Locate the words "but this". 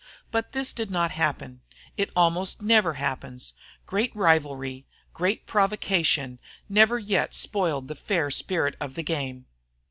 0.31-0.73